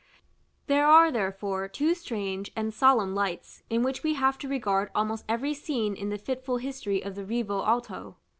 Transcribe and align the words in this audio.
§X. 0.03 0.07
There 0.65 0.87
are, 0.87 1.11
therefore, 1.11 1.67
two 1.67 1.93
strange 1.93 2.49
and 2.55 2.73
solemn 2.73 3.13
lights 3.13 3.61
in 3.69 3.83
which 3.83 4.01
we 4.01 4.15
have 4.15 4.39
to 4.39 4.47
regard 4.47 4.89
almost 4.95 5.25
every 5.29 5.53
scene 5.53 5.93
in 5.95 6.09
the 6.09 6.17
fitful 6.17 6.57
history 6.57 7.03
of 7.03 7.13
the 7.13 7.23
Rivo 7.23 7.63
Alto. 7.63 8.15